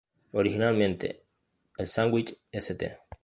Originalmente, 0.31 1.21
el 1.77 1.87
sándwich 1.87 2.35
St. 2.51 2.97